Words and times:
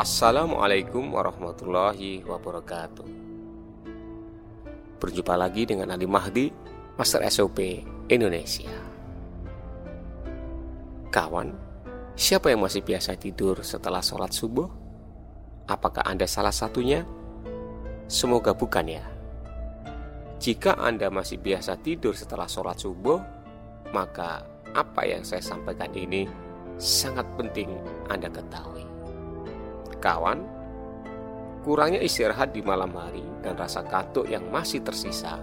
Assalamualaikum 0.00 1.12
warahmatullahi 1.12 2.24
wabarakatuh 2.24 3.04
Berjumpa 4.96 5.36
lagi 5.36 5.68
dengan 5.68 5.92
Ali 5.92 6.08
Mahdi, 6.08 6.48
Master 6.96 7.20
SOP 7.28 7.84
Indonesia 8.08 8.72
Kawan, 11.12 11.52
siapa 12.16 12.48
yang 12.48 12.64
masih 12.64 12.80
biasa 12.80 13.12
tidur 13.20 13.60
setelah 13.60 14.00
sholat 14.00 14.32
subuh? 14.32 14.72
Apakah 15.68 16.08
Anda 16.08 16.24
salah 16.24 16.56
satunya? 16.56 17.04
Semoga 18.08 18.56
bukan 18.56 18.88
ya 18.88 19.04
Jika 20.40 20.80
Anda 20.80 21.12
masih 21.12 21.44
biasa 21.44 21.76
tidur 21.76 22.16
setelah 22.16 22.48
sholat 22.48 22.80
subuh 22.80 23.20
Maka 23.92 24.48
apa 24.72 25.04
yang 25.04 25.28
saya 25.28 25.44
sampaikan 25.44 25.92
ini 25.92 26.24
sangat 26.80 27.28
penting 27.36 27.68
Anda 28.08 28.32
ketahui 28.32 28.89
Kawan, 30.00 30.40
kurangnya 31.60 32.00
istirahat 32.00 32.56
di 32.56 32.64
malam 32.64 32.90
hari 32.96 33.22
dan 33.44 33.54
rasa 33.54 33.84
kantuk 33.84 34.24
yang 34.26 34.48
masih 34.48 34.80
tersisa 34.80 35.38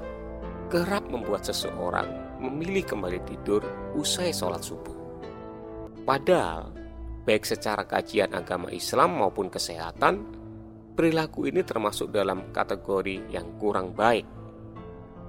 kerap 0.67 1.07
membuat 1.07 1.47
seseorang 1.47 2.27
memilih 2.43 2.83
kembali 2.83 3.23
tidur 3.23 3.63
usai 3.95 4.35
sholat 4.35 4.61
subuh. 4.61 4.93
Padahal, 6.03 6.71
baik 7.23 7.43
secara 7.43 7.83
kajian 7.87 8.35
agama 8.35 8.71
Islam 8.71 9.19
maupun 9.19 9.47
kesehatan, 9.47 10.23
perilaku 10.95 11.47
ini 11.47 11.63
termasuk 11.63 12.11
dalam 12.11 12.51
kategori 12.51 13.31
yang 13.31 13.57
kurang 13.59 13.95
baik. 13.95 14.27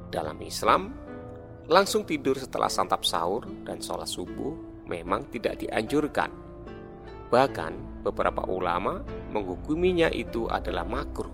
Dalam 0.09 0.39
Islam, 0.41 0.91
langsung 1.69 2.09
tidur 2.09 2.41
setelah 2.41 2.73
santap 2.73 3.05
sahur 3.05 3.45
dan 3.67 3.79
sholat 3.79 4.09
subuh 4.09 4.57
memang 4.89 5.29
tidak 5.29 5.61
dianjurkan. 5.61 6.48
Bahkan, 7.29 8.03
beberapa 8.05 8.45
ulama 8.49 9.05
menghukuminya 9.33 10.09
itu 10.09 10.49
adalah 10.49 10.89
makruh 10.89 11.29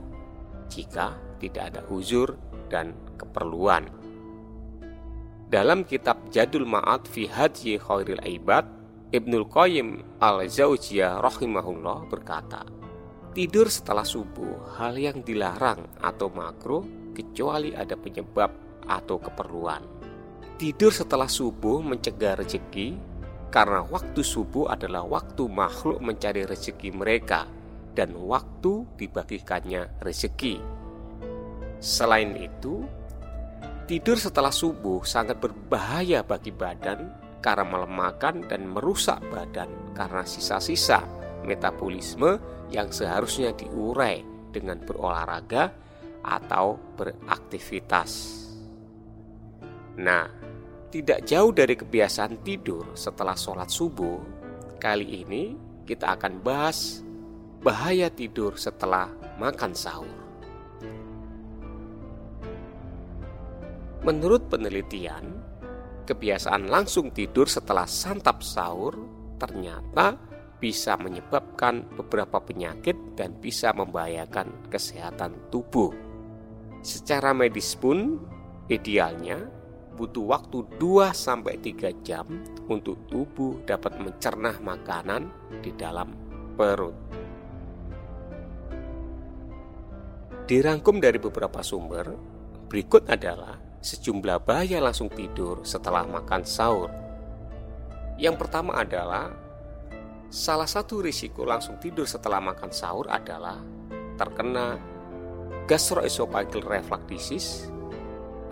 jika 0.66 1.14
tidak 1.38 1.74
ada 1.74 1.80
uzur 1.92 2.34
dan 2.66 2.96
keperluan. 3.14 3.86
Dalam 5.46 5.86
kitab 5.86 6.18
Jadul 6.34 6.66
Ma'ad 6.66 7.06
fi 7.06 7.30
Hadji 7.30 7.78
Khairil 7.78 8.18
Ibad, 8.26 8.66
Ibnul 9.14 9.46
Qayyim 9.46 10.18
al-Zaujiyah 10.18 11.22
rahimahullah 11.22 12.10
berkata, 12.10 12.66
Tidur 13.30 13.70
setelah 13.70 14.02
subuh 14.02 14.78
hal 14.78 14.98
yang 14.98 15.22
dilarang 15.22 15.86
atau 16.02 16.26
makruh 16.30 16.82
kecuali 17.14 17.70
ada 17.70 17.94
penyebab 17.94 18.50
atau 18.90 19.22
keperluan. 19.22 19.82
Tidur 20.58 20.90
setelah 20.90 21.30
subuh 21.30 21.82
mencegah 21.82 22.38
rezeki 22.38 23.13
karena 23.54 23.86
waktu 23.86 24.26
subuh 24.26 24.66
adalah 24.74 25.06
waktu 25.06 25.46
makhluk 25.46 26.02
mencari 26.02 26.42
rezeki 26.42 26.90
mereka 26.90 27.46
dan 27.94 28.10
waktu 28.18 28.82
dibagikannya 28.98 30.02
rezeki. 30.02 30.58
Selain 31.78 32.34
itu, 32.34 32.82
tidur 33.86 34.18
setelah 34.18 34.50
subuh 34.50 35.06
sangat 35.06 35.38
berbahaya 35.38 36.26
bagi 36.26 36.50
badan 36.50 37.14
karena 37.38 37.62
melemahkan 37.62 38.42
dan 38.50 38.66
merusak 38.66 39.22
badan 39.30 39.70
karena 39.94 40.26
sisa-sisa 40.26 41.06
metabolisme 41.46 42.42
yang 42.74 42.90
seharusnya 42.90 43.54
diurai 43.54 44.18
dengan 44.50 44.82
berolahraga 44.82 45.70
atau 46.26 46.74
beraktivitas. 46.98 48.10
Nah, 49.94 50.43
tidak 50.94 51.26
jauh 51.26 51.50
dari 51.50 51.74
kebiasaan 51.74 52.46
tidur 52.46 52.94
setelah 52.94 53.34
sholat 53.34 53.66
subuh, 53.66 54.22
kali 54.78 55.26
ini 55.26 55.58
kita 55.82 56.14
akan 56.14 56.38
bahas 56.38 57.02
bahaya 57.66 58.06
tidur 58.06 58.54
setelah 58.54 59.10
makan 59.42 59.74
sahur. 59.74 60.14
Menurut 64.06 64.46
penelitian, 64.46 65.34
kebiasaan 66.06 66.70
langsung 66.70 67.10
tidur 67.10 67.50
setelah 67.50 67.90
santap 67.90 68.46
sahur 68.46 68.94
ternyata 69.42 70.14
bisa 70.62 70.94
menyebabkan 70.94 71.90
beberapa 71.98 72.38
penyakit 72.38 73.18
dan 73.18 73.34
bisa 73.42 73.74
membahayakan 73.74 74.70
kesehatan 74.70 75.34
tubuh. 75.50 75.90
Secara 76.86 77.34
medis 77.34 77.74
pun, 77.74 78.22
idealnya 78.70 79.63
butuh 79.94 80.26
waktu 80.26 80.66
2 80.76 81.14
sampai 81.14 81.56
3 81.62 81.94
jam 82.02 82.26
untuk 82.66 83.06
tubuh 83.06 83.62
dapat 83.62 83.96
mencerna 84.02 84.58
makanan 84.58 85.30
di 85.62 85.70
dalam 85.74 86.10
perut. 86.58 86.94
Dirangkum 90.44 91.00
dari 91.00 91.16
beberapa 91.16 91.64
sumber, 91.64 92.12
berikut 92.68 93.08
adalah 93.08 93.56
sejumlah 93.80 94.44
bahaya 94.44 94.76
langsung 94.82 95.08
tidur 95.08 95.64
setelah 95.64 96.04
makan 96.04 96.44
sahur. 96.44 96.92
Yang 98.20 98.36
pertama 98.44 98.76
adalah 98.76 99.32
salah 100.28 100.68
satu 100.68 101.00
risiko 101.00 101.48
langsung 101.48 101.80
tidur 101.80 102.04
setelah 102.04 102.42
makan 102.44 102.68
sahur 102.74 103.08
adalah 103.08 103.62
terkena 104.20 104.76
gastroesophageal 105.64 106.66
reflux 106.66 107.02
disease 107.08 107.50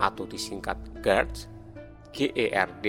atau 0.01 0.25
disingkat 0.25 0.77
GERD, 1.01 1.33
GERD, 2.13 2.85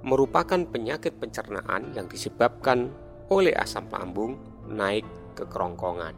merupakan 0.00 0.60
penyakit 0.64 1.16
pencernaan 1.20 1.92
yang 1.92 2.08
disebabkan 2.08 2.88
oleh 3.28 3.52
asam 3.56 3.86
lambung 3.92 4.40
naik 4.66 5.04
ke 5.36 5.44
kerongkongan. 5.44 6.16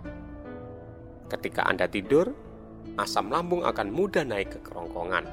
Ketika 1.26 1.66
Anda 1.66 1.90
tidur, 1.90 2.30
asam 3.00 3.32
lambung 3.32 3.66
akan 3.66 3.88
mudah 3.90 4.22
naik 4.22 4.54
ke 4.54 4.60
kerongkongan. 4.62 5.24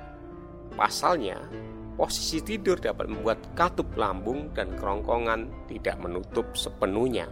Pasalnya, 0.73 1.37
posisi 1.99 2.39
tidur 2.39 2.79
dapat 2.79 3.11
membuat 3.11 3.39
katup 3.53 3.93
lambung 3.99 4.49
dan 4.55 4.73
kerongkongan 4.79 5.69
tidak 5.69 5.99
menutup 5.99 6.55
sepenuhnya. 6.55 7.27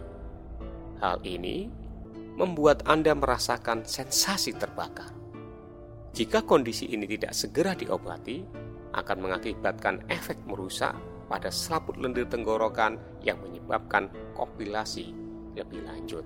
Hal 1.00 1.22
ini 1.24 1.70
membuat 2.38 2.86
Anda 2.86 3.16
merasakan 3.18 3.82
sensasi 3.82 4.54
terbakar. 4.54 5.17
Jika 6.12 6.42
kondisi 6.42 6.88
ini 6.90 7.04
tidak 7.04 7.36
segera 7.36 7.76
diobati, 7.76 8.42
akan 8.96 9.16
mengakibatkan 9.20 10.08
efek 10.08 10.40
merusak 10.48 10.96
pada 11.28 11.52
selaput 11.52 12.00
lendir 12.00 12.24
tenggorokan 12.24 12.96
yang 13.20 13.36
menyebabkan 13.44 14.08
kompilasi 14.32 15.12
lebih 15.52 15.84
lanjut. 15.84 16.24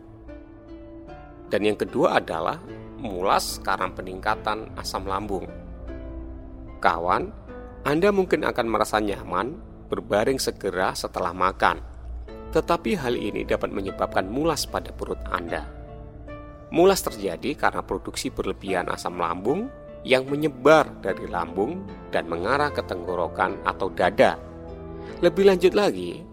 Dan 1.50 1.68
yang 1.68 1.76
kedua 1.76 2.22
adalah 2.22 2.56
mulas 3.02 3.60
karena 3.60 3.90
peningkatan 3.92 4.72
asam 4.78 5.04
lambung. 5.04 5.44
Kawan, 6.78 7.28
Anda 7.82 8.14
mungkin 8.14 8.46
akan 8.46 8.66
merasa 8.70 9.02
nyaman 9.02 9.58
berbaring 9.90 10.38
segera 10.40 10.96
setelah 10.96 11.34
makan, 11.34 11.82
tetapi 12.54 12.96
hal 12.96 13.18
ini 13.18 13.44
dapat 13.44 13.68
menyebabkan 13.68 14.30
mulas 14.30 14.64
pada 14.64 14.94
perut 14.94 15.20
Anda. 15.28 15.81
Mulas 16.72 17.04
terjadi 17.04 17.52
karena 17.52 17.84
produksi 17.84 18.32
berlebihan 18.32 18.88
asam 18.88 19.20
lambung 19.20 19.68
yang 20.08 20.24
menyebar 20.24 20.88
dari 21.04 21.28
lambung 21.28 21.84
dan 22.08 22.24
mengarah 22.24 22.72
ke 22.72 22.80
tenggorokan 22.80 23.60
atau 23.68 23.92
dada. 23.92 24.40
Lebih 25.20 25.52
lanjut 25.52 25.76
lagi, 25.76 26.24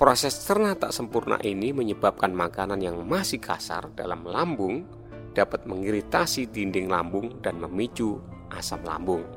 proses 0.00 0.32
cerna 0.48 0.72
tak 0.72 0.96
sempurna 0.96 1.36
ini 1.44 1.76
menyebabkan 1.76 2.32
makanan 2.32 2.80
yang 2.80 3.04
masih 3.04 3.36
kasar 3.36 3.92
dalam 3.92 4.24
lambung 4.24 4.88
dapat 5.36 5.68
mengiritasi 5.68 6.48
dinding 6.48 6.88
lambung 6.88 7.36
dan 7.44 7.60
memicu 7.60 8.16
asam 8.48 8.80
lambung. 8.80 9.28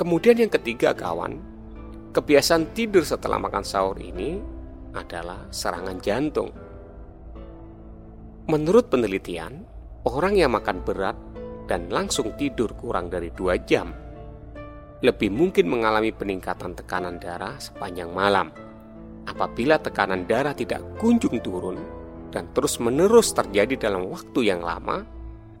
Kemudian 0.00 0.40
yang 0.40 0.50
ketiga 0.50 0.96
kawan, 0.96 1.38
kebiasaan 2.16 2.72
tidur 2.72 3.04
setelah 3.04 3.36
makan 3.38 3.62
sahur 3.62 4.00
ini 4.00 4.53
adalah 4.94 5.50
serangan 5.50 5.98
jantung. 5.98 6.50
Menurut 8.48 8.88
penelitian, 8.88 9.66
orang 10.06 10.38
yang 10.38 10.54
makan 10.54 10.80
berat 10.86 11.16
dan 11.66 11.90
langsung 11.90 12.32
tidur 12.38 12.72
kurang 12.76 13.08
dari 13.08 13.32
dua 13.32 13.56
jam 13.60 14.04
lebih 15.04 15.28
mungkin 15.28 15.68
mengalami 15.68 16.16
peningkatan 16.16 16.72
tekanan 16.72 17.20
darah 17.20 17.60
sepanjang 17.60 18.08
malam. 18.08 18.48
Apabila 19.28 19.76
tekanan 19.76 20.24
darah 20.24 20.56
tidak 20.56 20.80
kunjung 20.96 21.44
turun 21.44 21.76
dan 22.32 22.48
terus-menerus 22.56 23.36
terjadi 23.36 23.76
dalam 23.76 24.08
waktu 24.08 24.48
yang 24.48 24.64
lama, 24.64 25.04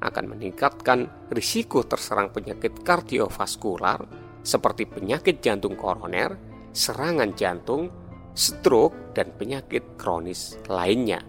akan 0.00 0.24
meningkatkan 0.36 1.28
risiko 1.28 1.84
terserang 1.84 2.32
penyakit 2.32 2.80
kardiovaskular 2.80 4.04
seperti 4.44 4.88
penyakit 4.88 5.40
jantung 5.44 5.76
koroner, 5.76 6.36
serangan 6.72 7.32
jantung, 7.36 7.88
stroke, 8.34 9.14
dan 9.14 9.30
penyakit 9.34 9.96
kronis 9.96 10.58
lainnya. 10.66 11.22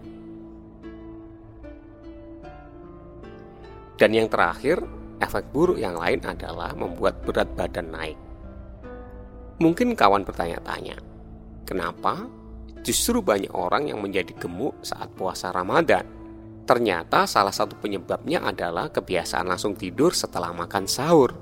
Dan 3.96 4.10
yang 4.12 4.28
terakhir, 4.28 4.82
efek 5.22 5.48
buruk 5.54 5.80
yang 5.80 5.96
lain 5.96 6.20
adalah 6.26 6.76
membuat 6.76 7.24
berat 7.24 7.48
badan 7.56 7.88
naik. 7.88 8.18
Mungkin 9.56 9.96
kawan 9.96 10.26
bertanya-tanya, 10.28 11.00
Kenapa? 11.66 12.22
Justru 12.86 13.18
banyak 13.18 13.50
orang 13.50 13.90
yang 13.90 13.98
menjadi 13.98 14.30
gemuk 14.38 14.78
saat 14.86 15.10
puasa 15.18 15.50
Ramadan. 15.50 16.06
Ternyata 16.62 17.26
salah 17.26 17.50
satu 17.50 17.74
penyebabnya 17.82 18.46
adalah 18.46 18.86
kebiasaan 18.94 19.50
langsung 19.50 19.74
tidur 19.74 20.14
setelah 20.14 20.54
makan 20.54 20.86
sahur. 20.86 21.34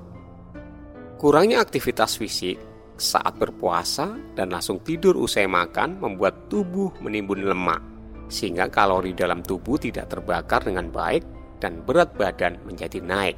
Kurangnya 1.20 1.60
aktivitas 1.60 2.16
fisik 2.16 2.56
saat 2.94 3.34
berpuasa 3.38 4.14
dan 4.38 4.54
langsung 4.54 4.78
tidur 4.82 5.18
usai 5.18 5.50
makan 5.50 5.98
membuat 5.98 6.46
tubuh 6.46 6.94
menimbun 7.02 7.42
lemak, 7.42 7.82
sehingga 8.30 8.70
kalori 8.70 9.10
dalam 9.10 9.42
tubuh 9.42 9.74
tidak 9.78 10.10
terbakar 10.10 10.62
dengan 10.62 10.90
baik 10.90 11.26
dan 11.58 11.82
berat 11.82 12.14
badan 12.14 12.60
menjadi 12.62 13.02
naik. 13.02 13.36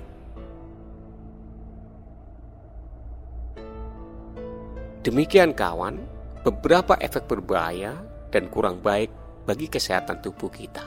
Demikian 5.06 5.54
kawan, 5.54 6.02
beberapa 6.42 6.98
efek 6.98 7.30
berbahaya 7.30 7.94
dan 8.34 8.50
kurang 8.50 8.82
baik 8.82 9.08
bagi 9.46 9.70
kesehatan 9.70 10.18
tubuh 10.18 10.50
kita. 10.50 10.82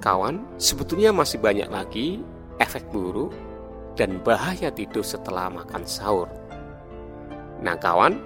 Kawan, 0.00 0.56
sebetulnya 0.56 1.12
masih 1.12 1.36
banyak 1.36 1.68
lagi 1.68 2.24
efek 2.56 2.88
buruk 2.88 3.36
dan 4.00 4.16
bahaya 4.24 4.72
tidur 4.72 5.04
setelah 5.04 5.52
makan 5.52 5.84
sahur. 5.84 6.39
Nah, 7.60 7.76
kawan, 7.76 8.16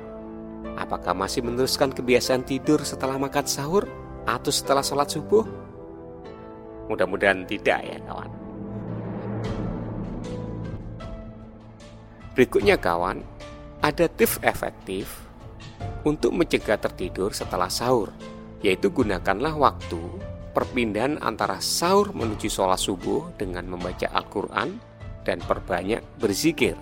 apakah 0.79 1.11
masih 1.11 1.43
meneruskan 1.43 1.91
kebiasaan 1.91 2.47
tidur 2.47 2.87
setelah 2.87 3.19
makan 3.19 3.47
sahur 3.51 3.91
atau 4.23 4.51
setelah 4.55 4.87
sholat 4.87 5.11
subuh? 5.11 5.43
Mudah-mudahan 6.87 7.43
tidak 7.43 7.83
ya, 7.83 7.99
kawan. 8.07 8.31
Berikutnya, 12.39 12.79
kawan, 12.79 13.27
ada 13.83 14.07
tips 14.07 14.39
efektif 14.47 15.11
untuk 16.07 16.31
mencegah 16.31 16.79
tertidur 16.79 17.35
setelah 17.35 17.67
sahur, 17.67 18.15
yaitu 18.63 18.91
gunakanlah 18.91 19.55
waktu 19.59 19.99
perpindahan 20.55 21.19
antara 21.19 21.59
sahur 21.59 22.15
menuju 22.15 22.47
sholat 22.47 22.79
subuh 22.79 23.35
dengan 23.35 23.67
membaca 23.67 24.07
Al-Quran 24.15 24.79
dan 25.27 25.43
perbanyak 25.43 26.07
berzikir. 26.23 26.79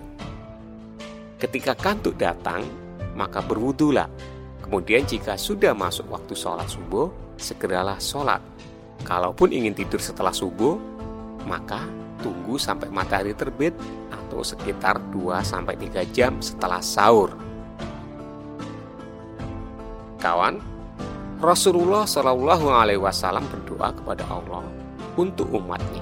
Ketika 1.43 1.75
kantuk 1.75 2.15
datang, 2.15 2.63
maka 3.19 3.43
berwudulah. 3.43 4.07
Kemudian 4.63 5.03
jika 5.03 5.35
sudah 5.35 5.75
masuk 5.75 6.07
waktu 6.07 6.31
sholat 6.39 6.71
subuh, 6.71 7.11
segeralah 7.35 7.99
sholat. 7.99 8.39
Kalaupun 9.03 9.51
ingin 9.51 9.75
tidur 9.75 9.99
setelah 9.99 10.31
subuh, 10.31 10.79
maka 11.43 11.83
tunggu 12.23 12.55
sampai 12.55 12.87
matahari 12.87 13.35
terbit 13.35 13.75
atau 14.07 14.39
sekitar 14.39 15.03
2-3 15.11 16.15
jam 16.15 16.39
setelah 16.39 16.79
sahur. 16.79 17.35
Kawan, 20.23 20.63
Rasulullah 21.43 22.07
Shallallahu 22.07 22.71
Alaihi 22.71 23.03
Wasallam 23.03 23.43
berdoa 23.51 23.91
kepada 23.91 24.23
Allah 24.31 24.63
untuk 25.19 25.51
umatnya, 25.51 25.99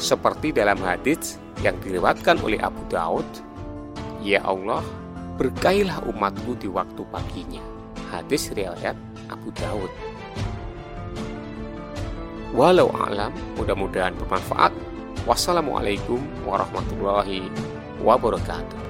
seperti 0.00 0.56
dalam 0.56 0.80
hadis 0.80 1.36
yang 1.60 1.76
diriwatkan 1.84 2.40
oleh 2.40 2.56
Abu 2.64 2.80
Daud, 2.88 3.28
Ya 4.20 4.44
Allah, 4.44 4.84
berkailah 5.40 6.04
umatku 6.04 6.52
di 6.60 6.68
waktu 6.68 7.00
paginya. 7.08 7.64
Hadis 8.12 8.52
riwayat 8.52 8.92
Abu 9.32 9.48
Daud. 9.56 9.88
Walau 12.52 12.92
alam, 12.92 13.32
mudah-mudahan 13.56 14.12
bermanfaat. 14.20 14.74
Wassalamualaikum 15.24 16.20
warahmatullahi 16.44 17.48
wabarakatuh. 18.04 18.89